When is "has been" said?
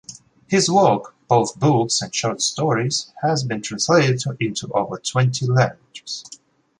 3.21-3.61